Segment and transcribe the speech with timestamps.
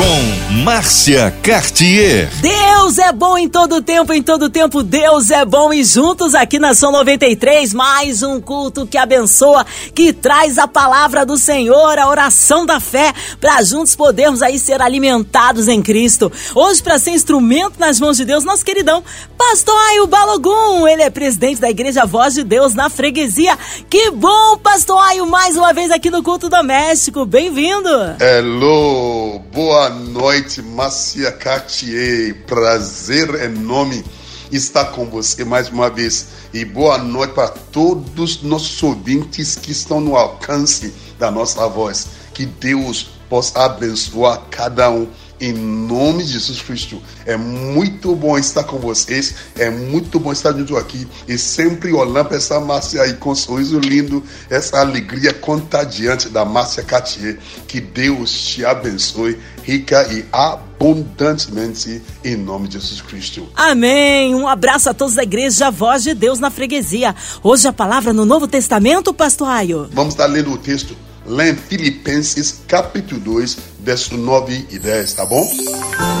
[0.00, 2.30] com Márcia Cartier.
[2.40, 6.58] Deus é bom em todo tempo, em todo tempo Deus é bom e juntos aqui
[6.58, 12.08] na São 93, mais um culto que abençoa, que traz a palavra do Senhor, a
[12.08, 16.32] oração da fé, para juntos podermos aí ser alimentados em Cristo.
[16.54, 19.04] Hoje para ser instrumento nas mãos de Deus, nosso queridão
[19.36, 23.58] Pastor Aio Balogum, ele é presidente da Igreja Voz de Deus na freguesia.
[23.88, 27.26] Que bom, Pastor Aio, mais uma vez aqui no culto doméstico.
[27.26, 27.88] Bem-vindo.
[28.18, 32.34] Hello, boa noite, Márcia Cartier.
[32.46, 34.04] Prazer enorme
[34.50, 36.28] estar com você mais uma vez.
[36.52, 42.06] E boa noite para todos os nossos ouvintes que estão no alcance da nossa voz.
[42.32, 45.08] Que Deus possa abençoar cada um
[45.40, 47.00] em nome de Jesus Cristo.
[47.24, 52.26] É muito bom estar com vocês, é muito bom estar junto aqui e sempre olhando
[52.26, 57.38] para essa Márcia aí com um sorriso lindo, essa alegria contagiante da Márcia Cartier.
[57.66, 63.48] Que Deus te abençoe rica e abundantemente em nome de Jesus Cristo.
[63.54, 64.34] Amém.
[64.34, 67.14] Um abraço a todos da igreja Voz de Deus na freguesia.
[67.42, 69.88] Hoje a palavra no Novo Testamento, pastor Aio.
[69.92, 75.24] Vamos estar lendo o texto lá em Filipenses capítulo 2, verso 9 e 10, tá
[75.24, 75.42] bom?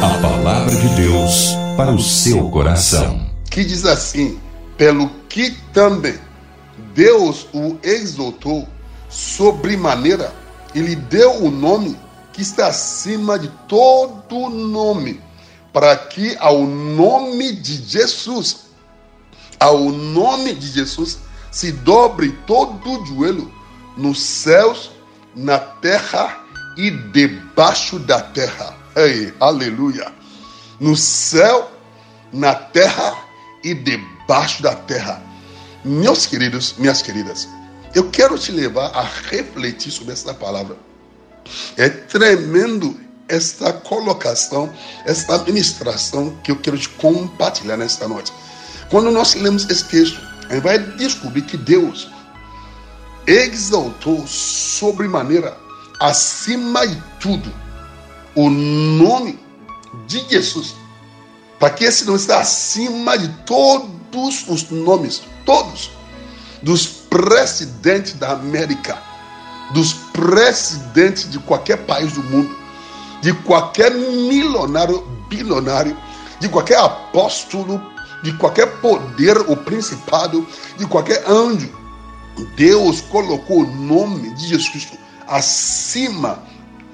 [0.02, 3.26] A palavra de Deus para o seu coração.
[3.50, 4.38] Que diz assim:
[4.76, 6.18] Pelo que também
[6.94, 8.66] Deus o exaltou
[9.08, 10.32] sobremaneira
[10.74, 11.96] e lhe deu o nome
[12.32, 15.20] que está acima de todo nome,
[15.72, 18.70] para que ao nome de Jesus,
[19.58, 21.18] ao nome de Jesus,
[21.50, 23.52] se dobre todo o joelho
[23.96, 24.92] nos céus,
[25.34, 26.40] na terra
[26.76, 28.76] e debaixo da terra.
[28.96, 30.12] Ei, aleluia!
[30.78, 31.70] No céu,
[32.32, 33.16] na terra
[33.62, 35.22] e debaixo da terra.
[35.84, 37.48] Meus queridos, minhas queridas,
[37.94, 40.76] eu quero te levar a refletir sobre essa palavra.
[41.76, 42.98] É tremendo
[43.28, 44.72] esta colocação,
[45.06, 48.32] esta administração que eu quero te compartilhar nesta noite.
[48.90, 52.08] Quando nós lemos esse texto, a gente vai descobrir que Deus
[53.26, 55.56] exaltou sobremaneira,
[56.00, 57.52] acima de tudo,
[58.34, 59.38] o nome
[60.06, 60.74] de Jesus,
[61.58, 65.90] para que esse nome está acima de todos os nomes, todos,
[66.62, 68.98] dos presidentes da América,
[69.74, 72.56] dos presidentes de qualquer país do mundo,
[73.20, 75.96] de qualquer milionário, bilionário,
[76.40, 77.80] de qualquer apóstolo,
[78.22, 80.46] de qualquer poder ou principado,
[80.78, 81.70] de qualquer anjo,
[82.56, 84.99] Deus colocou o nome de Jesus Cristo
[85.30, 86.42] acima,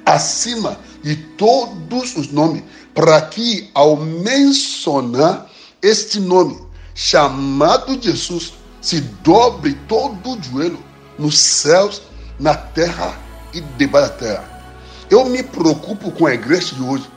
[0.05, 2.63] acima de todos os nomes,
[2.95, 6.61] para que ao mencionar este nome,
[6.95, 10.79] chamado Jesus, se dobre todo o joelho
[11.19, 12.03] nos céus,
[12.39, 13.19] na terra
[13.55, 14.65] e debaixo da terra.
[15.11, 17.09] Eu me preocupo com a igreja de hoje,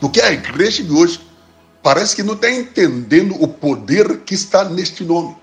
[0.00, 1.20] porque a igreja de hoje
[1.82, 5.34] parece que não está entendendo o poder que está neste nome.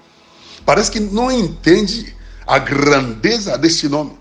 [0.64, 4.18] Parece que não entende a grandeza desse nome.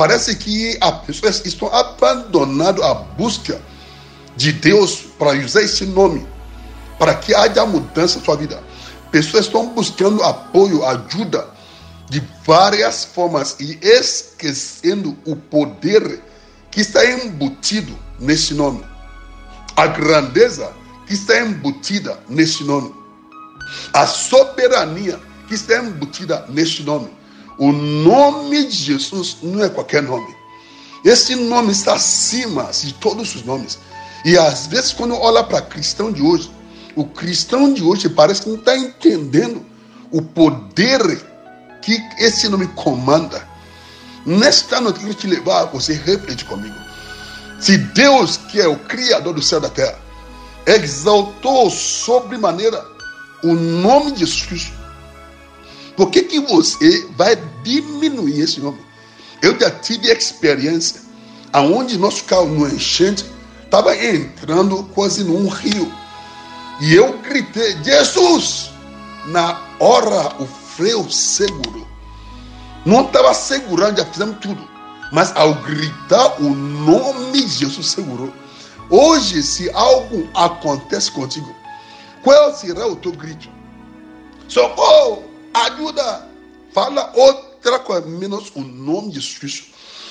[0.00, 3.60] Parece que as pessoas estão abandonando a busca
[4.34, 6.26] de Deus para usar esse nome,
[6.98, 8.62] para que haja mudança na sua vida.
[9.10, 11.46] Pessoas estão buscando apoio, ajuda
[12.08, 16.22] de várias formas e esquecendo o poder
[16.70, 18.82] que está embutido nesse nome.
[19.76, 20.72] A grandeza
[21.06, 22.94] que está embutida nesse nome.
[23.92, 27.19] A soberania que está embutida neste nome.
[27.60, 30.34] O nome de Jesus não é qualquer nome.
[31.04, 33.78] Esse nome está acima de todos os nomes.
[34.24, 36.50] E às vezes, quando olha para cristão de hoje,
[36.96, 39.62] o cristão de hoje parece que não está entendendo
[40.10, 41.02] o poder
[41.82, 43.46] que esse nome comanda.
[44.24, 46.74] Nesta noite, eu quero te levar a você refletir comigo.
[47.60, 49.98] Se Deus, que é o Criador do céu e da terra,
[50.64, 52.82] exaltou sobremaneira
[53.42, 54.72] o nome de Jesus
[56.00, 58.78] por que, que você vai diminuir esse nome?
[59.42, 60.98] Eu já tive experiência
[61.52, 63.26] aonde nosso carro no enchente
[63.62, 65.92] estava entrando quase num rio.
[66.80, 68.70] E eu gritei, Jesus!
[69.26, 71.86] Na hora o freio segurou.
[72.86, 74.66] Não estava segurando, já fizemos tudo.
[75.12, 78.32] Mas ao gritar o nome Jesus segurou.
[78.88, 81.54] Hoje, se algo acontece contigo,
[82.22, 83.50] qual será o teu grito?
[84.48, 85.29] Socorro!
[85.54, 86.28] Ajuda.
[86.72, 89.64] Fala outra coisa, menos o nome de Jesus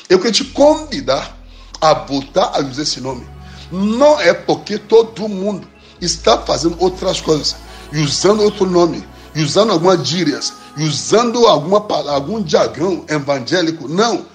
[0.09, 1.37] Eu quero te convidar
[1.79, 3.25] a voltar a usar esse nome.
[3.71, 5.67] Não é porque todo mundo
[6.01, 7.55] está fazendo outras coisas,
[7.93, 13.87] usando outro nome, usando algumas gírias, usando alguma, algum jargão evangélico.
[13.87, 14.25] Não.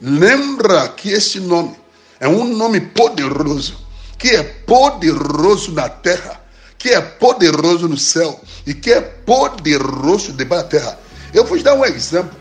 [0.00, 1.76] Lembra que este nome
[2.18, 3.76] é um nome poderoso,
[4.18, 6.39] que é poderoso na terra,
[6.80, 10.98] que é poderoso no céu e que é poderoso debaixo da terra.
[11.32, 12.34] Eu vou te dar um exemplo.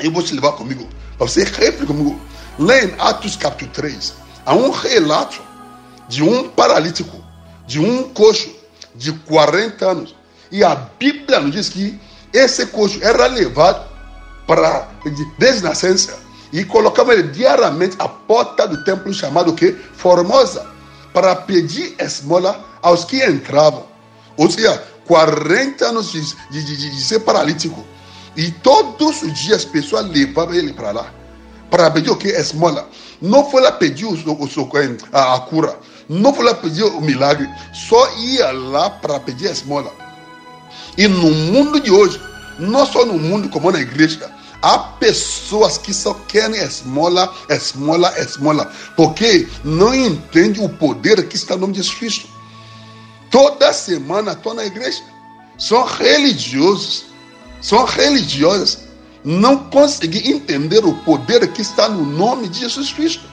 [0.00, 0.86] Eu vou te levar comigo,
[1.16, 2.20] para você refletir comigo.
[2.58, 4.14] Lá em Atos capítulo 3,
[4.44, 5.40] há um relato
[6.08, 7.16] de um paralítico,
[7.64, 8.50] de um coxo
[8.96, 10.16] de 40 anos.
[10.50, 11.98] E a Bíblia nos diz que
[12.32, 13.88] esse coxo era levado
[14.44, 14.88] para
[15.38, 16.18] desde nascença
[16.52, 20.66] e colocava ele diariamente à porta do templo chamado que Formosa
[21.12, 23.86] para pedir esmola aos que entravam.
[24.36, 26.20] Ou seja, 40 anos de,
[26.50, 27.84] de, de, de ser paralítico.
[28.36, 31.12] E todos os dias as pessoas levavam ele para lá.
[31.70, 32.28] Para pedir o que?
[32.28, 32.88] Esmola.
[33.20, 34.48] Não foi lá pedir o, o,
[35.12, 35.78] a, a cura.
[36.08, 37.48] Não foi lá pedir o milagre.
[37.72, 39.92] Só ia lá para pedir esmola.
[40.96, 42.20] E no mundo de hoje,
[42.58, 44.30] não só no mundo como na igreja,
[44.60, 51.54] há pessoas que só querem esmola, esmola, esmola, porque não entendem o poder que está
[51.54, 52.28] no nome de Jesus Cristo.
[53.32, 55.02] Toda semana estou na igreja.
[55.58, 57.06] São religiosos,
[57.62, 58.80] são religiosas.
[59.24, 63.24] Não conseguem entender o poder que está no nome de Jesus Cristo.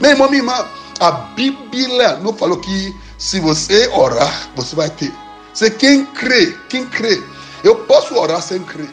[0.00, 0.66] Meu irmão, minha irmã,
[1.00, 5.12] a Bíblia não falou que se você orar, você vai ter.
[5.52, 7.22] Você quem crê, quem crê.
[7.62, 8.88] Eu posso orar sem crer.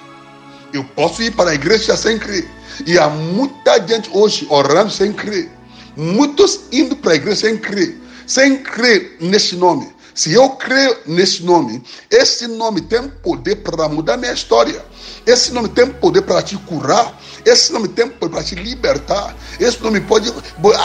[0.74, 2.50] Eu posso ir para a igreja sem crer.
[2.86, 5.50] E há muita gente hoje orando sem crer.
[5.96, 7.98] Muitos indo para a igreja sem crer.
[8.26, 9.94] Sem crer nesse nome.
[10.14, 14.86] Se eu creio nesse nome, esse nome tem poder para mudar minha história.
[15.26, 17.20] Esse nome tem poder para te curar.
[17.44, 19.36] Esse nome tem poder para te libertar.
[19.60, 20.32] Esse nome pode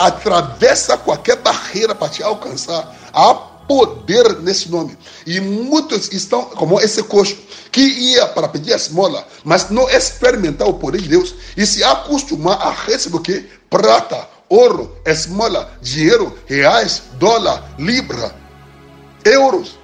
[0.01, 2.95] atravessar qualquer barreira para te alcançar.
[3.13, 4.97] Há poder nesse nome.
[5.27, 7.37] E muitos estão, como esse coxo,
[7.71, 12.59] que ia para pedir esmola, mas não experimentar o poder de Deus e se acostumar
[12.59, 13.47] a receber o que?
[13.69, 18.38] Prata, ouro, esmola, dinheiro, reais, dólar, libra
[19.25, 19.77] euros.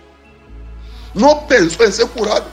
[1.13, 2.45] Não pensou em ser curado.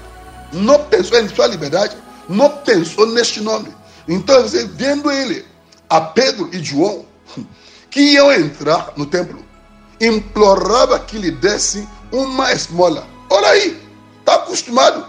[0.52, 1.96] Não pensou em sua liberdade.
[2.28, 3.74] Não pensou neste nome.
[4.08, 5.44] Então, vendo ele,
[5.88, 7.04] a Pedro e João,
[7.90, 9.44] que iam entrar no templo,
[10.00, 13.06] implorava que lhe dessem uma esmola.
[13.30, 13.80] Olha aí,
[14.20, 15.06] está acostumado.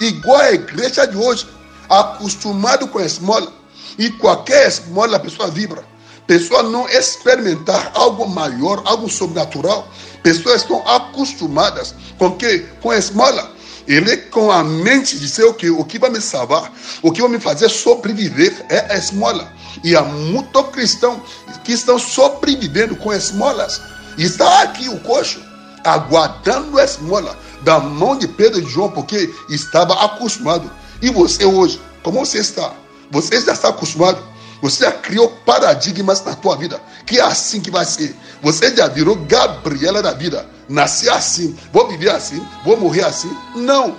[0.00, 1.48] Igual a igreja de hoje,
[1.88, 3.52] acostumado com a esmola.
[3.98, 5.84] E qualquer esmola a pessoa vibra.
[6.28, 9.88] Pessoa não experimentar algo maior, algo sobrenatural,
[10.22, 13.52] Pessoas estão acostumadas com que com a esmola.
[13.86, 16.70] Ele com a mente de ser o que o que vai me salvar,
[17.00, 19.50] o que vai me fazer sobreviver é a esmola.
[19.82, 21.22] E há muitos cristãos
[21.64, 23.80] que estão sobrevivendo com esmolas.
[24.18, 25.40] E está aqui o coxo
[25.84, 30.70] aguardando a esmola da mão de Pedro e de João, porque estava acostumado.
[31.00, 32.74] E você hoje, como você está?
[33.10, 34.22] Você já está acostumado
[34.60, 38.14] você já criou paradigmas na tua vida, que é assim que vai ser.
[38.42, 40.48] Você já virou Gabriela da vida.
[40.68, 43.30] Nasci assim, vou viver assim, vou morrer assim.
[43.54, 43.96] Não.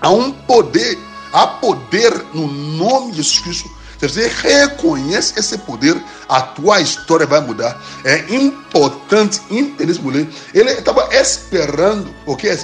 [0.00, 0.98] Há um poder,
[1.32, 3.80] há poder no nome de Jesus Cristo.
[4.00, 7.78] Se você reconhece esse poder, a tua história vai mudar.
[8.02, 10.26] É importante entender esse mulher.
[10.54, 12.58] Ele estava esperando o que é.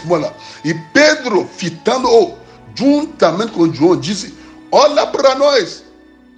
[0.65, 2.39] E Pedro, fitando-o,
[2.75, 4.35] juntamente com João, disse:
[4.73, 5.86] Olha para nós.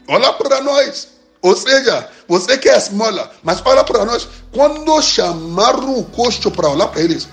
[0.09, 1.09] Olha para nós.
[1.41, 4.27] Ou seja, você quer esmola, mas olha para nós.
[4.53, 7.29] Quando chamaram o coxo para olhar para eles,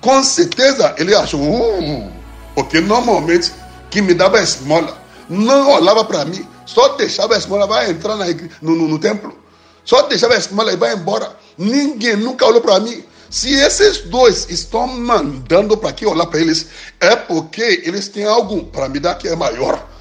[0.00, 2.12] com certeza ele achou, uh,
[2.54, 3.52] porque normalmente
[3.90, 8.26] quem me dava esmola não olhava para mim, só deixava a esmola, vai entrar na,
[8.60, 9.36] no, no, no templo,
[9.84, 11.34] só deixava a esmola e vai embora.
[11.56, 13.02] Ninguém nunca olhou para mim.
[13.30, 16.66] Se esses dois estão mandando para que olhar para eles,
[17.00, 19.95] é porque eles têm algo para me dar que é maior.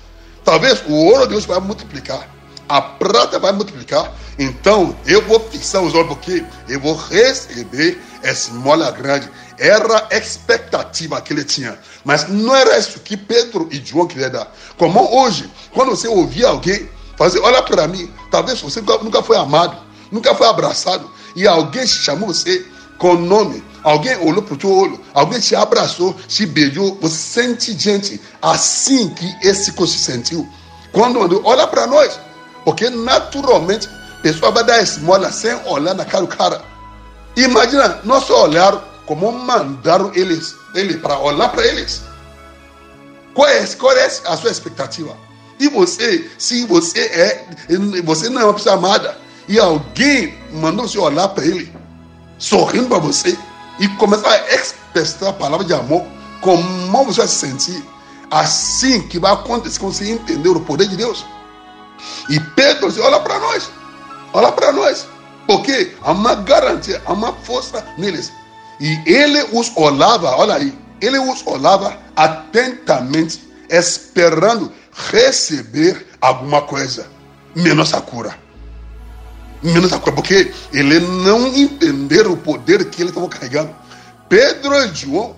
[0.45, 2.29] Talvez o ouro de Deus vai multiplicar,
[2.69, 4.13] a prata vai multiplicar.
[4.37, 9.29] Então eu vou fixar os olhos porque eu vou receber essa mola grande.
[9.57, 14.29] Era a expectativa que ele tinha, mas não era isso que Pedro e João queriam
[14.29, 14.53] dar.
[14.77, 19.77] Como hoje, quando você ouvir alguém fazer, olha para mim, talvez você nunca foi amado,
[20.11, 22.65] nunca foi abraçado, e alguém chamou você
[22.97, 27.77] com nome, alguém olhou para o teu olho, alguém te abraçou, te beijou, você sente
[27.77, 30.47] gente assim que esse corpo se sentiu.
[30.91, 32.19] Quando olha para nós,
[32.63, 36.61] porque naturalmente a pessoa vai dar esmola sem olhar na cara do cara.
[37.35, 38.73] Imagina, nosso olhar
[39.05, 42.01] como mandaram eles, ele para olhar para eles.
[43.33, 45.15] Qual é, qual é a sua expectativa?
[45.59, 47.45] E você, se você é,
[48.03, 51.71] você não é uma pessoa amada, e alguém mandou você olhar para ele,
[52.37, 53.37] sorrindo para você,
[53.79, 56.05] e começar a expressar a palavra de amor,
[56.41, 57.83] como você vai se sentir?
[58.31, 61.25] Assim que vai acontecer quando você entender o poder de Deus.
[62.29, 63.69] E Pedro disse: Olha para nós,
[64.33, 65.07] olha para nós,
[65.47, 68.31] porque há uma garantia, há uma força neles.
[68.79, 74.71] E ele os olhava, olha aí, ele os olhava atentamente, esperando
[75.11, 77.07] receber alguma coisa,
[77.55, 78.44] menos a cura.
[79.65, 83.75] Menos a cura, porque ele não entenderam o poder que ele estava carregando.
[84.29, 85.35] Pedro e João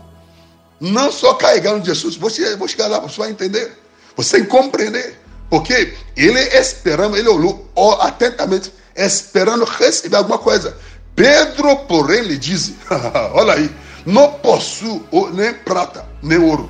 [0.79, 3.77] não só carregaram Jesus, você, vou chegar lá, você vai entender,
[4.15, 5.19] você que compreender,
[5.50, 10.77] porque ele esperando, ele olhou atentamente, esperando receber alguma coisa.
[11.15, 12.75] Pedro, porém, lhe disse:
[13.34, 13.74] Olha aí,
[14.05, 15.03] não possuo
[15.34, 16.69] nem prata, nem ouro.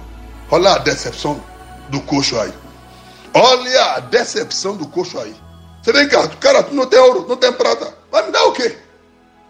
[0.50, 1.44] Olha a decepção
[1.90, 2.54] do coxo aí.
[3.34, 5.36] Olha a decepção do coxo aí.
[5.88, 7.94] Você vem cá, cara, tu não tem ouro, não tem prata.
[8.12, 8.76] Vai me dar o quê?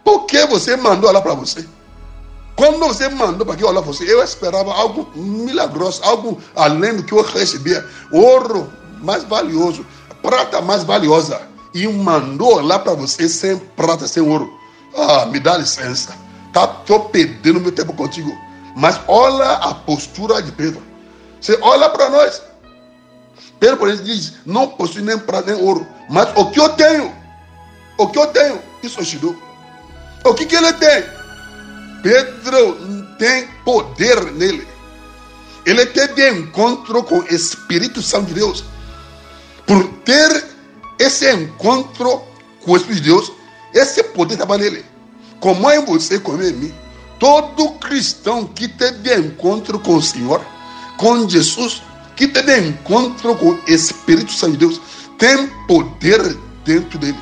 [0.04, 1.68] Por que você mandou lá para você?
[2.56, 7.12] Quando você mandou para que olhar você, eu esperava algo milagroso, algo além do que
[7.12, 7.84] eu recebia.
[8.12, 9.84] Ouro mais valioso,
[10.22, 11.42] prata mais valiosa.
[11.74, 14.48] E mandou lá para você sem prata, sem ouro.
[14.96, 16.16] Ah, me dá licença.
[16.54, 18.32] Tá, tô perdendo meu tempo contigo.
[18.76, 20.84] Mas olha a postura de Pedro.
[21.42, 22.44] Você olha para nós.
[23.60, 25.86] Pedro, por exemplo, diz: Não possui nem prata nem ouro.
[26.10, 27.14] Mas o que eu tenho,
[27.98, 29.36] o que eu tenho, isso eu te dou.
[30.24, 31.04] O que, que ele tem?
[32.02, 34.68] Pedro tem poder nele.
[35.66, 38.64] Ele teve encontro com o Espírito Santo de Deus.
[39.66, 40.46] Por ter
[40.98, 42.22] esse encontro
[42.64, 43.32] com o Espírito de Deus,
[43.74, 44.86] esse poder estava nele.
[45.40, 46.74] Como é você, como é em mim.
[47.20, 50.42] Todo cristão que teve encontro com o Senhor,
[50.98, 51.82] com Jesus,
[52.18, 54.82] que teve encontro com o Espírito Santo de Deus,
[55.20, 57.18] tem poder dentro dele.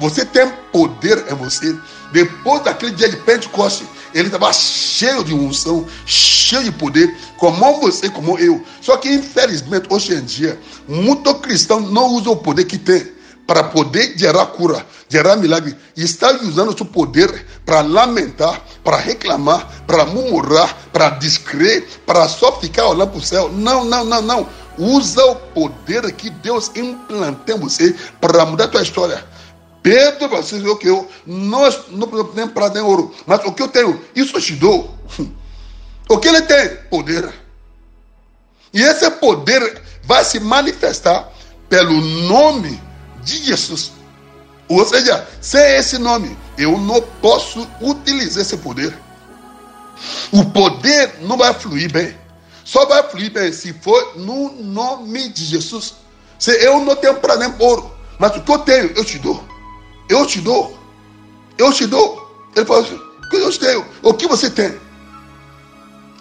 [0.00, 1.76] Você tem poder em você.
[2.12, 8.08] Depois daquele dia de Pentecoste, ele estava cheio de unção, cheio de poder, como você,
[8.08, 8.64] como eu.
[8.80, 13.17] Só que, infelizmente, hoje em dia, muito cristão não usa o poder que tem
[13.48, 19.66] para poder gerar cura, gerar milagre, e está usando seu poder para lamentar, para reclamar,
[19.86, 23.50] para murmurar, para descrer, para só ficar olhando para o céu.
[23.50, 24.48] Não, não, não, não.
[24.76, 29.24] Usa o poder que Deus implantou em você para mudar a tua história.
[29.82, 33.68] Pedro vai o que eu não, não tenho prata nem ouro, mas o que eu
[33.68, 34.94] tenho, isso eu te dou.
[36.10, 36.74] O que ele tem?
[36.88, 37.30] Poder.
[38.72, 41.30] E esse poder vai se manifestar
[41.68, 42.80] pelo nome
[43.36, 43.92] Jesus.
[44.68, 48.96] Ou seja, sem esse nome, eu não posso utilizar esse poder.
[50.30, 52.16] O poder não vai fluir bem.
[52.64, 55.94] Só vai fluir bem se for no nome de Jesus.
[56.38, 59.42] Se eu não tenho para nem ouro, mas o que eu tenho, eu te dou.
[60.08, 60.78] Eu te dou.
[61.56, 62.50] Eu te dou.
[62.54, 63.86] Ele falou assim: o que eu te tenho?
[64.02, 64.78] O que você tem?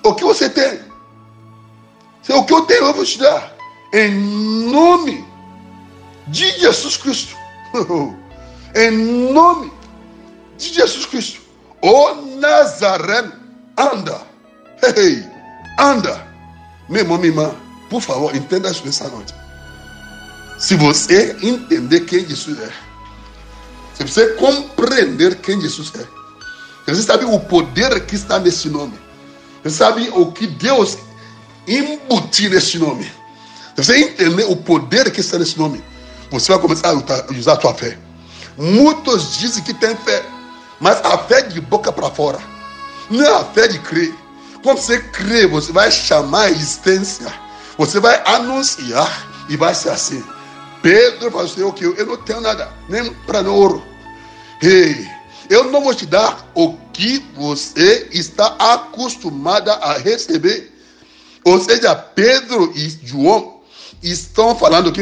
[0.04, 0.80] O que você tem?
[2.30, 3.54] O que eu tenho, eu vou te dar.
[3.94, 4.14] Em
[4.70, 5.27] nome
[6.28, 7.36] de Jesus Cristo.
[8.76, 8.92] em
[9.32, 9.72] nome
[10.58, 11.42] de Jesus Cristo.
[11.82, 13.34] O Nazareno,
[13.78, 14.22] anda.
[14.96, 15.24] Ei,
[15.80, 16.26] anda.
[16.90, 17.56] Meu irmão, minha irmã,
[17.90, 19.34] por favor, entenda isso nessa noite.
[20.58, 22.72] Se você entender quem Jesus é,
[23.94, 26.06] você precisa compreender quem Jesus é.
[26.86, 28.94] Você sabe o poder que está nesse nome.
[29.64, 30.98] Você sabe o que Deus
[31.68, 33.12] embutiu nesse nome.
[33.76, 35.84] Você entender o poder que está nesse nome.
[36.32, 37.98] Você vai começar a usar a sua fé.
[38.58, 40.24] Muitos dizem que tem fé,
[40.80, 42.40] mas a fé de boca para fora.
[43.10, 44.14] Não é a fé de crer.
[44.64, 47.32] Quando você crê, você vai chamar a existência.
[47.78, 50.24] Você vai anunciar e vai ser assim.
[50.82, 53.84] Pedro falou assim: okay, eu não tenho nada, nem para ouro.
[54.62, 55.08] Ei,
[55.50, 60.74] eu não vou te dar o que você está acostumada a receber.
[61.46, 63.62] Ou seja, Pedro e João
[64.04, 65.02] estão falando aqui,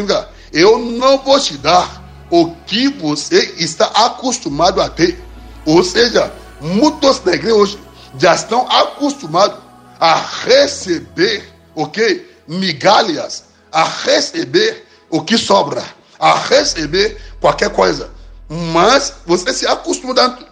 [0.56, 5.22] eu não vou te dar o que você está acostumado a ter.
[5.66, 6.32] Ou seja,
[6.62, 7.80] muitos na igreja hoje
[8.18, 9.60] já estão acostumados
[10.00, 11.44] a receber,
[11.76, 12.34] ok?
[12.48, 15.84] Migalhas, a receber o que sobra,
[16.18, 18.10] a receber qualquer coisa.
[18.48, 20.46] Mas você se acostuma tanto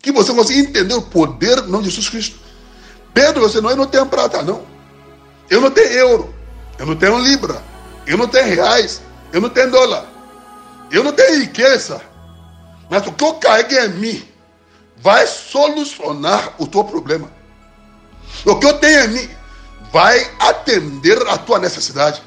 [0.00, 2.38] que você consiga entender o poder não de Jesus Cristo.
[3.12, 4.62] Pedro, você não, eu não tenho prata, não.
[5.50, 6.34] Eu não tenho euro.
[6.78, 7.62] Eu não tenho libra.
[8.06, 9.02] Eu não tenho reais.
[9.32, 10.06] Eu não tenho dólar.
[10.90, 12.00] Eu não tenho riqueza.
[12.90, 14.28] Mas o que eu carrego em mim
[14.96, 17.30] vai solucionar o teu problema.
[18.44, 19.30] O que eu tenho em mim
[19.92, 22.22] vai atender a tua necessidade.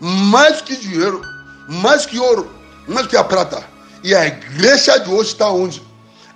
[0.00, 1.22] Mais que dinheiro,
[1.68, 2.50] mais que ouro,
[2.86, 3.62] mais que a prata.
[4.02, 5.82] E a igreja de hoje está onde?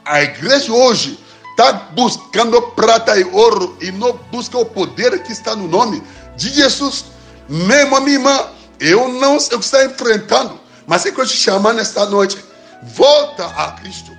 [0.05, 1.19] A igreja hoje
[1.51, 6.03] está buscando prata e ouro e não busca o poder que está no nome
[6.37, 7.05] de Jesus.
[7.49, 8.47] Mesmo a minha irmã,
[8.81, 12.43] eu não sei o que está enfrentando, mas é que eu te chamar nesta noite.
[12.83, 14.11] Volta a Cristo.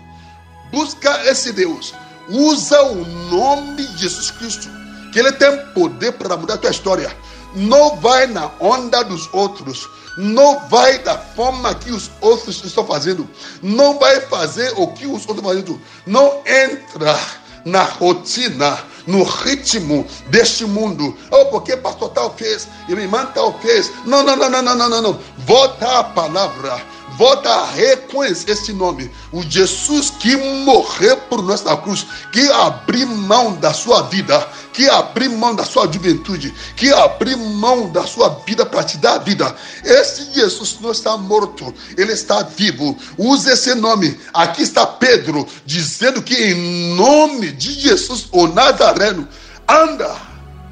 [0.71, 1.93] Busca esse Deus.
[2.29, 4.69] Usa o nome de Jesus Cristo,
[5.11, 7.13] que Ele tem poder para mudar a tua história.
[7.55, 9.89] Não vai na onda dos outros.
[10.17, 13.27] Não vai da forma que os outros estão fazendo.
[13.61, 15.81] Não vai fazer o que os outros estão fazendo.
[16.05, 17.19] Não entra
[17.65, 18.77] na rotina,
[19.07, 21.15] no ritmo deste mundo.
[21.29, 23.91] Oh, porque pastor tal fez e irmã tal fez.
[24.05, 25.19] Não, não, não, não, não, não, não.
[25.39, 26.81] Volta a palavra
[27.17, 29.11] volta a reconhecer esse nome.
[29.31, 34.89] O Jesus que morreu por nós na cruz, que abriu mão da sua vida, que
[34.89, 39.55] abriu mão da sua juventude, que abriu mão da sua vida para te dar vida.
[39.83, 42.97] Esse Jesus não está morto, ele está vivo.
[43.17, 44.19] Use esse nome.
[44.33, 49.27] Aqui está Pedro dizendo que em nome de Jesus, o Nazareno,
[49.67, 50.15] anda,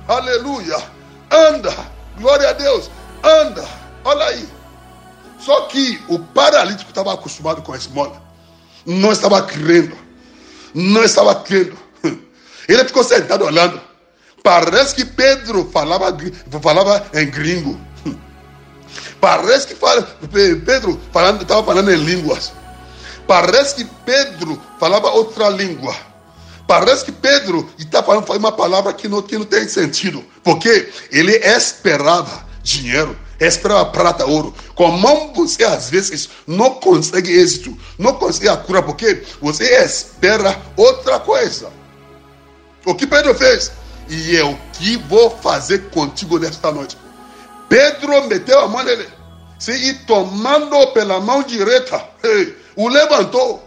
[0.08, 0.78] aleluia,
[1.32, 1.74] anda,
[2.18, 2.90] glória a Deus,
[3.24, 3.68] anda,
[4.04, 4.59] olha aí.
[5.40, 8.22] Só que o paralítico estava acostumado com a esmola.
[8.86, 9.96] Não estava crendo.
[10.74, 11.78] Não estava crendo.
[12.68, 13.82] Ele ficou sentado olhando.
[14.44, 16.16] Parece que Pedro falava,
[16.62, 17.80] falava em gringo.
[19.20, 22.52] Parece que fala, Pedro falando, estava falando em línguas.
[23.28, 25.96] Parece que Pedro falava outra língua.
[26.68, 30.24] Parece que Pedro está falando uma palavra que não, que não tem sentido.
[30.44, 34.54] Porque ele esperava dinheiro espera prata, ouro.
[34.76, 41.20] Como você às vezes não consegue êxito, não consegue a cura, porque você espera outra
[41.20, 41.72] coisa.
[42.86, 43.72] O que Pedro fez?
[44.10, 46.98] E é o que vou fazer contigo nesta noite.
[47.68, 49.08] Pedro meteu a mão nele,
[49.60, 52.04] se e tomando pela mão direita,
[52.76, 53.64] o levantou.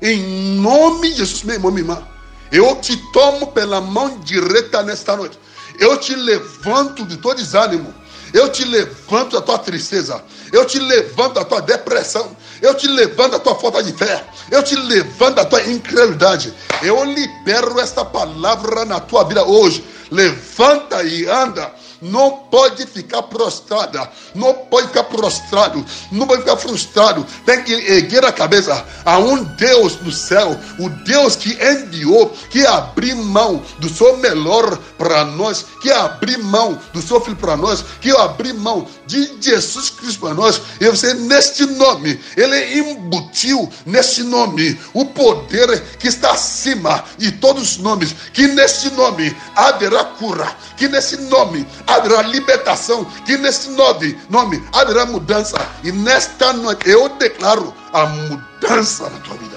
[0.00, 0.20] Em
[0.60, 2.06] nome de Jesus, meu irmão, minha irmã,
[2.52, 5.38] eu te tomo pela mão direita nesta noite.
[5.78, 7.92] Eu te levanto de todo desânimo.
[8.34, 10.20] Eu te levanto da tua tristeza.
[10.52, 12.36] Eu te levanto da tua depressão.
[12.60, 14.24] Eu te levanto da tua falta de fé.
[14.50, 16.52] Eu te levanto da tua incredulidade.
[16.82, 19.84] Eu libero esta palavra na tua vida hoje.
[20.10, 27.26] Levanta e anda não pode ficar prostrada, não pode ficar prostrado, não pode ficar frustrado.
[27.44, 32.66] Tem que erguer a cabeça a um Deus do céu, o Deus que enviou, que
[32.66, 37.84] abriu mão do seu melhor para nós, que abriu mão do seu filho para nós,
[38.00, 40.60] que abriu mão de Jesus Cristo para nós.
[40.80, 47.62] E você, neste nome, ele embutiu neste nome o poder que está acima de todos
[47.62, 54.18] os nomes, que neste nome haverá cura, que nesse nome haverá libertação, que nesse nome,
[54.30, 55.56] nome haverá mudança.
[55.82, 59.56] E nesta noite eu declaro a mudança na tua vida.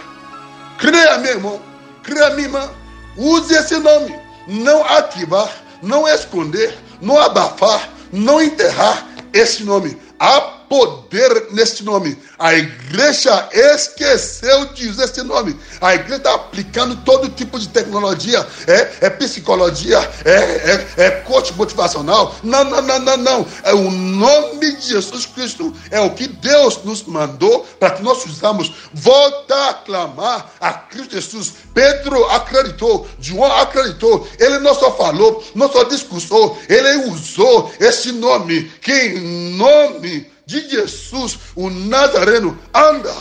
[0.78, 1.62] Creia, meu irmão,
[2.04, 2.70] creia, minha irmã.
[3.16, 4.16] Use esse nome.
[4.48, 5.50] Não ativar,
[5.82, 10.00] não esconder, não abafar, não enterrar esse nome.
[10.20, 12.17] Há poder neste nome.
[12.38, 15.58] A igreja esqueceu de usar esse nome.
[15.82, 18.45] A igreja está aplicando todo tipo de tecnologia.
[18.67, 22.36] É, é psicologia, é, é, é coach motivacional.
[22.43, 23.47] Não, não, não, não, não.
[23.63, 25.73] É o nome de Jesus Cristo.
[25.89, 28.71] É o que Deus nos mandou para que nós usamos.
[28.93, 31.53] Volta a clamar a Cristo Jesus.
[31.73, 34.27] Pedro acreditou, João acreditou.
[34.39, 38.63] Ele não só falou, não só discursou, ele usou esse nome.
[38.82, 39.19] Que
[39.56, 43.13] nome de Jesus, o Nazareno, anda,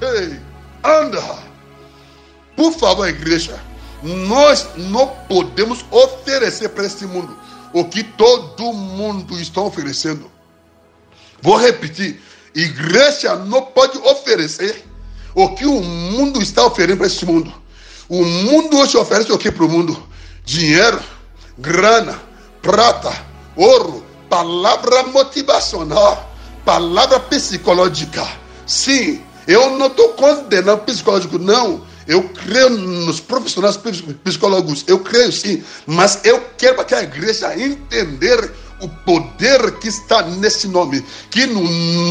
[0.00, 0.40] ei,
[0.82, 1.22] anda.
[2.56, 3.60] Por favor, igreja,
[4.02, 7.38] nós não podemos oferecer para este mundo
[7.74, 10.30] o que todo mundo está oferecendo.
[11.42, 12.18] Vou repetir:
[12.54, 14.82] igreja não pode oferecer
[15.34, 17.52] o que o mundo está oferecendo para este mundo.
[18.08, 20.02] O mundo hoje oferece o que para o mundo?
[20.46, 21.00] Dinheiro,
[21.58, 22.18] grana,
[22.62, 23.12] prata,
[23.54, 26.29] ouro, palavra motivacional
[26.70, 28.24] palavra psicológica.
[28.64, 31.84] Sim, eu não estou condenando psicológico, não.
[32.06, 33.76] Eu creio nos profissionais
[34.22, 40.22] psicólogos, eu creio sim, mas eu quero que a igreja entender o poder que está
[40.22, 41.60] nesse nome, que no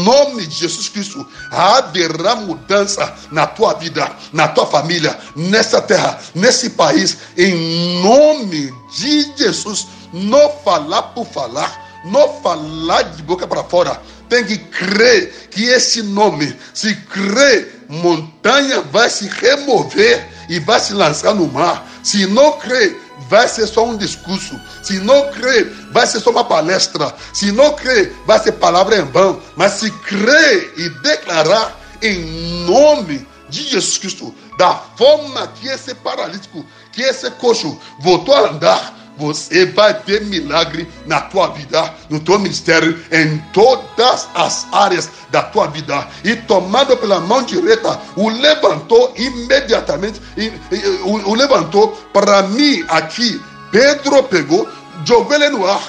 [0.04, 6.70] nome de Jesus Cristo haverá mudança na tua vida, na tua família, nessa terra, nesse
[6.70, 9.86] país, em nome de Jesus.
[10.12, 16.02] Não falar por falar, não falar de boca para fora, tem que crer que esse
[16.02, 21.86] nome, se crer, montanha vai se remover e vai se lançar no mar.
[22.02, 22.96] Se não crer,
[23.28, 24.58] vai ser só um discurso.
[24.82, 27.14] Se não crer, vai ser só uma palestra.
[27.32, 29.40] Se não crer, vai ser palavra em vão.
[29.56, 36.64] Mas se crer e declarar em nome de Jesus Cristo, da forma que esse paralítico,
[36.92, 42.38] que esse coxo voltou a andar, você vai ter milagre na tua vida, no teu
[42.38, 46.08] ministério, em todas as áreas da tua vida.
[46.24, 52.82] E tomado pela mão direita, o levantou imediatamente, e, e, o, o levantou para mim
[52.88, 53.40] aqui.
[53.70, 54.66] Pedro pegou,
[55.04, 55.86] jogou ele no ar,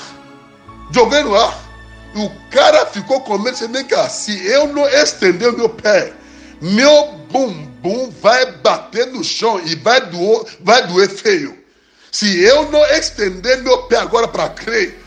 [0.92, 1.58] jogou ele no ar.
[2.14, 6.12] O cara ficou com medo, nem cá, se eu não estender o meu pé,
[6.62, 11.61] meu bumbum vai bater no chão e vai doer, vai doer feio.
[12.12, 15.02] Se eu não estender meu pé agora para crer,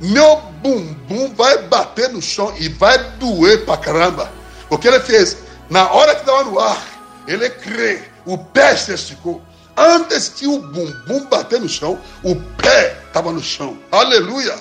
[0.00, 4.30] meu bumbum vai bater no chão e vai doer para caramba.
[4.68, 5.38] O que ele fez?
[5.70, 6.82] Na hora que estava no ar,
[7.26, 9.42] ele crê, o pé se esticou.
[9.74, 13.78] Antes que o bumbum bater no chão, o pé estava no chão.
[13.90, 14.54] Aleluia!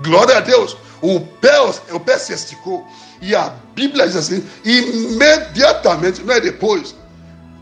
[0.00, 0.76] Glória a Deus!
[1.00, 1.58] O pé,
[1.92, 2.86] o pé se esticou.
[3.22, 6.94] E a Bíblia diz assim: imediatamente, não é depois,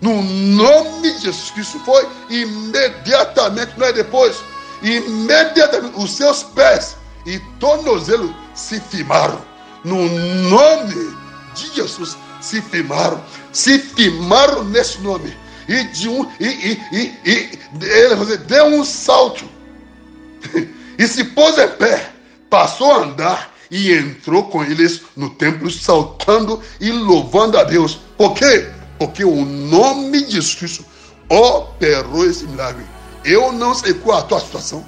[0.01, 4.37] no nome de Jesus Cristo foi imediatamente, não é depois.
[4.83, 9.41] Imediatamente os seus pés e tornozelo se firmaram.
[9.85, 10.09] No
[10.49, 11.17] nome
[11.55, 13.23] de Jesus se firmaram.
[13.53, 15.35] Se firmaram nesse nome.
[15.69, 19.45] E de um e, e, e, e ele deu um salto.
[20.99, 22.13] e se pôs em pé,
[22.51, 27.99] passou a andar e entrou com eles no templo saltando e louvando a Deus.
[28.17, 28.76] Por quê?
[28.99, 30.81] Porque o nome de Jesus
[31.29, 32.85] operou esse milagre.
[33.25, 34.87] Eu não sei qual é a tua situação.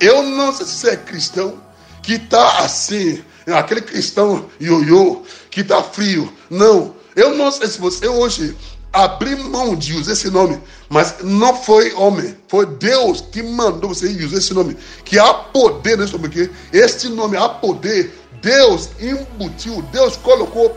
[0.00, 1.58] Eu não sei se você é cristão
[2.02, 6.32] que está assim, aquele cristão ioiô, que está frio.
[6.48, 6.94] Não.
[7.16, 8.56] Eu não sei se você hoje
[8.92, 14.06] abriu mão de usar esse nome, mas não foi homem, foi Deus que mandou você
[14.24, 14.76] usar esse nome.
[15.04, 16.50] Que há poder nesse nome aqui.
[16.72, 18.18] Este nome há poder.
[18.42, 20.76] Deus embutiu, Deus colocou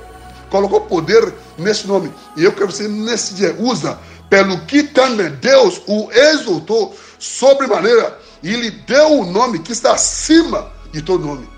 [0.54, 2.14] colocou poder nesse nome.
[2.38, 3.98] E eu quero que você, nesse dia, usa,
[4.30, 10.72] pelo que também Deus o exaltou sobremaneira e lhe deu o nome que está acima
[10.92, 11.50] de todo nome.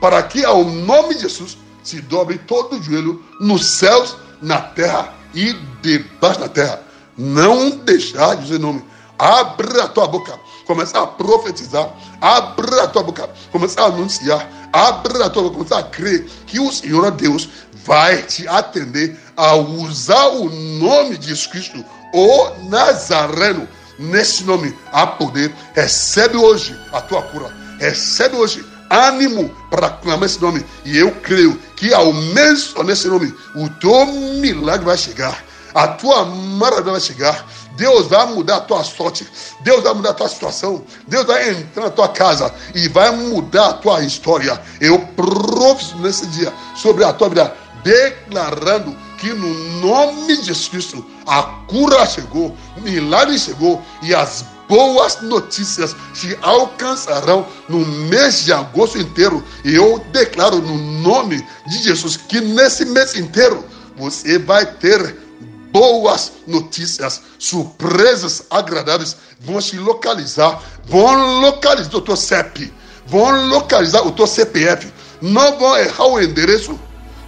[0.00, 5.12] Para que ao nome de Jesus se dobre todo o joelho nos céus, na terra
[5.34, 6.82] e debaixo da terra.
[7.18, 8.82] Não deixar de dizer nome.
[9.20, 11.94] Abra a tua boca, começa a profetizar.
[12.22, 14.48] Abra a tua boca, começa a anunciar.
[14.72, 17.46] Abra a tua boca, começa a crer que o Senhor Deus
[17.84, 23.68] vai te atender a usar o nome de Jesus Cristo, o Nazareno.
[23.98, 25.54] Nesse nome há poder.
[25.74, 27.54] Recebe hoje a tua cura.
[27.78, 30.64] Recebe hoje ânimo para clamar esse nome.
[30.82, 35.44] E eu creio que ao menos nesse nome o teu milagre vai chegar.
[35.74, 37.46] A tua maravilha vai chegar.
[37.80, 39.26] Deus vai mudar a tua sorte.
[39.62, 40.84] Deus vai mudar a tua situação.
[41.08, 44.60] Deus vai entrar na tua casa e vai mudar a tua história.
[44.78, 51.06] Eu professo nesse dia sobre a tua vida declarando que no nome de Jesus Cristo
[51.26, 58.52] a cura chegou, o milagre chegou e as boas notícias te alcançarão no mês de
[58.52, 59.42] agosto inteiro.
[59.64, 63.64] E eu declaro no nome de Jesus que nesse mês inteiro
[63.96, 65.29] você vai ter
[65.70, 72.72] boas notícias, surpresas agradáveis vão te localizar, vão localizar o teu CEP,
[73.06, 76.78] vão localizar o teu CPF, não vão errar o endereço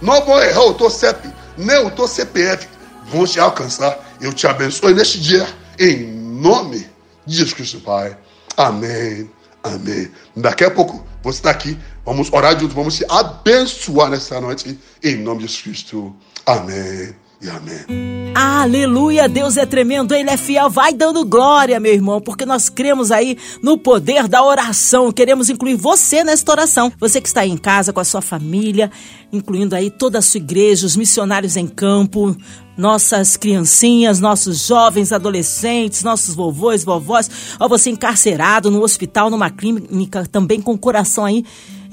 [0.03, 2.67] não vão errar o teu CEP, nem o teu CPF.
[3.05, 3.97] Vão te alcançar.
[4.19, 5.47] Eu te abençoe neste dia,
[5.79, 6.85] em nome
[7.25, 8.17] de Jesus Cristo, Pai.
[8.57, 9.31] Amém.
[9.63, 10.11] Amém.
[10.35, 11.79] Daqui a pouco você está aqui.
[12.05, 16.15] Vamos orar juntos, vamos te abençoar nesta noite, em nome de Jesus Cristo.
[16.45, 18.33] Amém e amém.
[18.35, 20.69] Aleluia, Deus é tremendo, Ele é fiel.
[20.69, 25.11] Vai dando glória, meu irmão, porque nós cremos aí no poder da oração.
[25.11, 26.91] Queremos incluir você nesta oração.
[26.99, 28.89] Você que está aí em casa com a sua família,
[29.31, 32.35] incluindo aí toda a sua igreja, os missionários em campo,
[32.75, 37.29] nossas criancinhas, nossos jovens, adolescentes, nossos vovôs, vovós,
[37.59, 41.43] ó, você encarcerado no hospital, numa clínica, também com o coração aí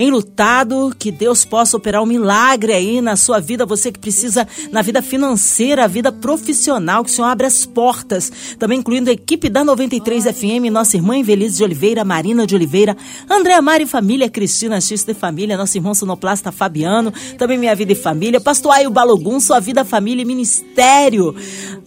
[0.01, 4.81] enlutado, que Deus possa operar um milagre aí na sua vida, você que precisa na
[4.81, 9.63] vida financeira, vida profissional, que o Senhor abre as portas, também incluindo a equipe da
[9.63, 12.97] 93 FM, nossa irmã Invelise de Oliveira, Marina de Oliveira,
[13.29, 17.97] André Mari Família, Cristina X de Família, nosso irmão sonoplasta Fabiano, também Minha Vida e
[17.97, 21.35] Família, Pastor Aio Balogum, Sua Vida, Família e Ministério,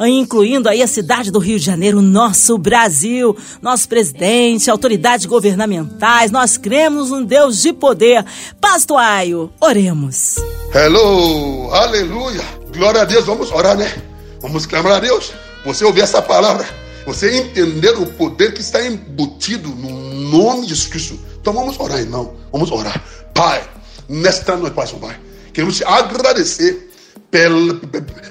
[0.01, 6.57] incluindo aí a cidade do Rio de Janeiro, nosso Brasil, nosso presidente, autoridades governamentais, nós
[6.57, 8.25] cremos um Deus de poder poder.
[8.59, 10.35] Pastoaio, oremos.
[10.73, 12.43] Hello, aleluia.
[12.73, 13.89] Glória a Deus, vamos orar, né?
[14.41, 15.31] Vamos clamar a Deus.
[15.65, 16.67] Você ouvir essa palavra,
[17.05, 19.89] você entender o poder que está embutido no
[20.29, 21.19] nome de Jesus Cristo.
[21.39, 22.35] Então vamos orar, irmão.
[22.51, 23.01] Vamos orar.
[23.33, 23.63] Pai,
[24.09, 25.19] nesta noite, Pai, Pai,
[25.53, 26.91] queremos te agradecer
[27.31, 27.75] pela,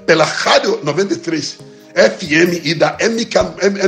[0.04, 1.58] pela Rádio 93
[1.94, 3.38] FM e da MK,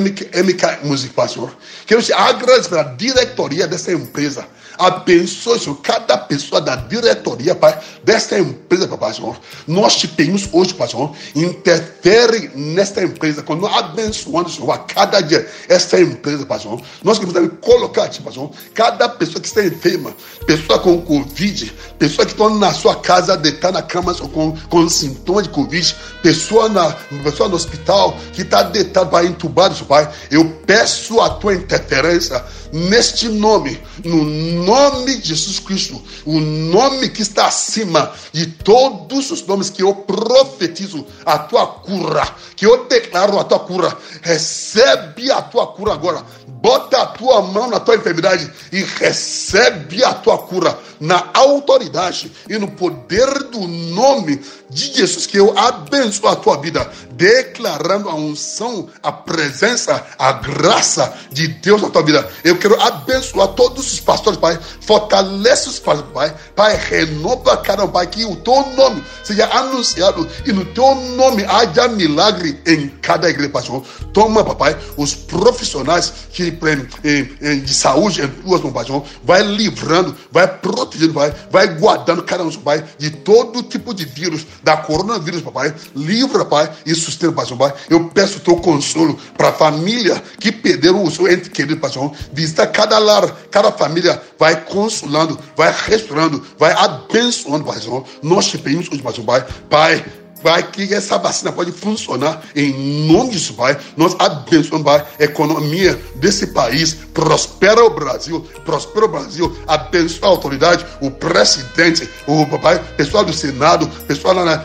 [0.00, 1.56] MK, MK Music, pastor.
[1.86, 4.46] Quero te agradecer pela diretoria dessa empresa
[4.78, 9.38] Abençoe, Senhor, cada pessoa da diretoria, Pai, desta empresa, Pai, Senhor.
[9.66, 15.48] Nós te pedimos hoje, Pai, Senhor, interfere nesta empresa, quando abençoando, Senhor, a cada dia,
[15.68, 16.80] esta empresa, Pai, Senhor.
[17.02, 20.14] Nós queremos colocar, Pai, Senhor, cada pessoa que está enferma,
[20.46, 25.44] pessoa com Covid, pessoa que está na sua casa, deitada na cama com, com sintomas
[25.44, 27.93] de Covid, pessoa, na, pessoa no hospital
[28.32, 30.08] que está deitada, Pai, entubado, Pai.
[30.30, 32.42] Eu peço a tua interferência
[32.74, 39.46] neste nome, no nome de Jesus Cristo, o nome que está acima de todos os
[39.46, 43.96] nomes que eu profetizo a tua cura, que eu declaro a tua cura.
[44.22, 46.24] Recebe a tua cura agora.
[46.48, 52.58] Bota a tua mão na tua enfermidade e recebe a tua cura na autoridade e
[52.58, 58.88] no poder do nome de Jesus, que eu abençoo a tua vida, declarando a unção,
[59.02, 62.28] a presença, a graça de Deus na tua vida.
[62.42, 64.58] Eu quero abençoar todos os pastores, Pai.
[64.80, 66.34] Fortalece os pastores, Pai.
[66.56, 71.44] Pai, renova cada um, Pai, que o teu nome seja anunciado e no teu nome
[71.44, 73.84] haja milagre em cada igreja, Pastor.
[74.14, 79.04] Toma, papai, os profissionais que, de saúde em tuas mãos, Pastor.
[79.22, 81.34] Vai livrando, vai protegendo, Pai.
[81.50, 85.74] Vai guardando cada um, Pai, de todo tipo de vírus, da coronavírus, papai.
[85.94, 87.74] Livra, Pai, e sustenta, Pai.
[87.90, 92.10] Eu peço o teu consolo para a família que perderam o seu ente querido, Pastor.
[92.44, 98.04] Visita cada lar, cada família, vai consolando, vai restaurando, vai abençoando, Pastor.
[98.22, 99.46] Nós te pedimos hoje, Pastor, Pai.
[99.70, 100.04] Pai,
[100.44, 103.78] Pai, que essa vacina pode funcionar em nome disso, Pai.
[103.96, 106.92] Nós abençoamos, Pai, a economia desse país.
[107.14, 109.56] Prospera o Brasil, prospera o Brasil.
[109.66, 114.58] Abençoa a autoridade, o presidente, o Pai, pessoal do Senado, pessoal lá, na,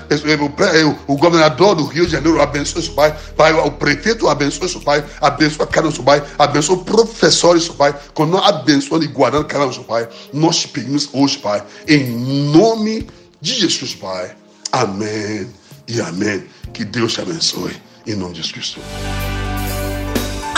[0.43, 3.15] o, o, governador do Rio de Janeiro, abençoa isso, Pai.
[3.37, 5.01] Pai, o prefeito abençoa isso, Pai.
[5.21, 6.21] Abençoa um, Pai.
[6.37, 7.95] Abençoa o professor, isso, Pai.
[8.13, 9.07] Quando nós abençoamos e
[9.45, 12.05] cada um, Pai, nós pedimos hoje, Pai, em
[12.51, 13.07] nome
[13.39, 14.35] de Jesus, Pai.
[14.73, 15.47] Amém
[15.89, 16.45] e amém.
[16.71, 17.75] Que Deus te abençoe.
[18.05, 19.38] Em nome de Jesus Cristo.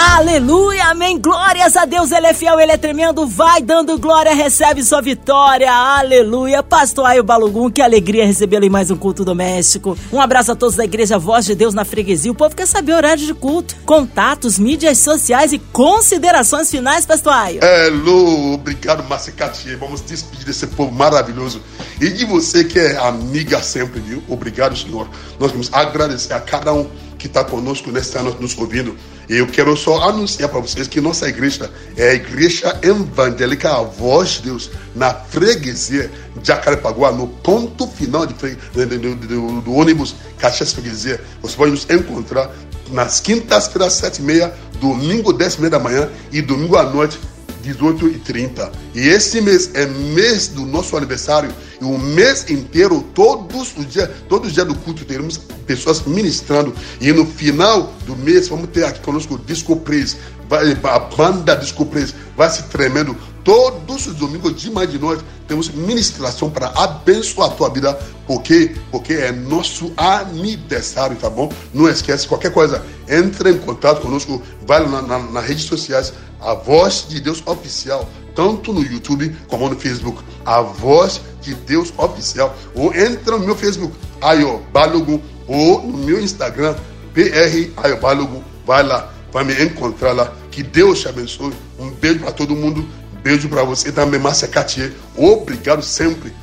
[0.04, 1.20] Aleluia, amém.
[1.20, 3.28] Glórias a Deus, Ele é fiel, Ele é tremendo.
[3.28, 5.72] Vai dando glória, recebe sua vitória.
[5.72, 6.64] Aleluia.
[6.64, 9.96] Pastor Aio Balugum, que alegria recebê-lo em mais um culto doméstico.
[10.12, 12.32] Um abraço a todos da Igreja Voz de Deus na Freguesia.
[12.32, 17.60] O povo quer saber horário de culto, contatos, mídias sociais e considerações finais, Pastor Aio.
[17.64, 19.78] Hello, obrigado, Márcia Catia.
[19.78, 21.62] Vamos despedir desse povo maravilhoso.
[22.00, 24.24] E de você que é amiga sempre, viu?
[24.28, 25.08] Obrigado, Senhor.
[25.40, 26.90] Nós vamos agradecer a cada um
[27.22, 28.98] que está conosco nesse ano nos ouvindo.
[29.30, 34.30] Eu quero só anunciar para vocês que nossa igreja é a Igreja Evangélica A Voz
[34.32, 40.74] de Deus, na freguesia de Jacarepaguá, no ponto final de, do, do, do ônibus Caxias
[40.74, 41.22] Freguesia.
[41.44, 42.52] Você pode nos encontrar
[42.90, 47.20] nas quintas-feiras, sete e meia, domingo, dez e meia da manhã e domingo à noite,
[47.62, 48.72] 18 e 30.
[48.96, 54.08] E esse mês é mês do nosso aniversário e o mês inteiro, todos os dias,
[54.30, 56.74] todos os dias do culto, teremos pessoas ministrando.
[57.00, 60.18] E no final do mês, vamos ter aqui conosco o Disco Praise.
[60.48, 63.18] Vai, a banda Disco Praise vai se tremendo.
[63.44, 67.94] Todos os domingos, de manhã de noite, temos ministração para abençoar a tua vida.
[68.28, 68.76] Por quê?
[68.92, 71.52] Porque é nosso aniversário, tá bom?
[71.74, 76.54] Não esquece, qualquer coisa, entre em contato conosco, vai na, na, nas redes sociais, a
[76.54, 80.24] Voz de Deus Oficial, tanto no YouTube como no Facebook.
[80.46, 82.56] A Voz de Deus Oficial.
[82.76, 86.76] Ou entra no meu Facebook, Ayo Balogo, ou no meu Instagram,
[87.14, 88.44] PR Ayo Balogo.
[88.66, 90.32] Vai lá, vai me encontrar lá.
[90.50, 91.54] Que Deus te abençoe.
[91.80, 92.86] Um beijo para todo mundo.
[93.24, 94.92] Beijo para você também, Márcia Catier.
[95.16, 96.34] Obrigado sempre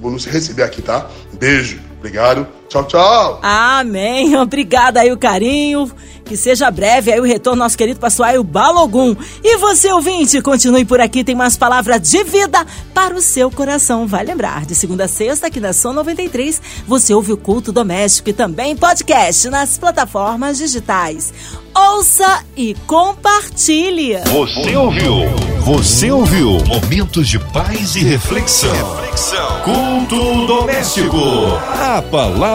[0.00, 1.10] por nos receber aqui, tá?
[1.32, 1.80] Beijo.
[1.98, 2.46] Obrigado.
[2.68, 3.40] Tchau, tchau.
[3.42, 4.36] Amém.
[4.40, 5.90] Obrigada aí o carinho.
[6.24, 9.14] Que seja breve aí o retorno nosso querido pastor Ayo Balogum.
[9.42, 11.22] E você, ouvinte, continue por aqui.
[11.22, 14.06] Tem mais palavras de vida para o seu coração.
[14.06, 18.30] Vai lembrar, de segunda a sexta, aqui na São 93, você ouve o culto doméstico
[18.30, 21.32] e também podcast nas plataformas digitais.
[21.76, 24.16] Ouça e compartilhe.
[24.32, 25.28] Você ouviu?
[25.60, 26.58] Você ouviu?
[26.66, 28.72] Momentos de paz e reflexão.
[28.96, 29.60] reflexão.
[29.62, 31.18] Culto doméstico.
[31.72, 32.00] A